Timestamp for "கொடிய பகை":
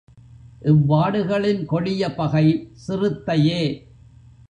1.65-2.71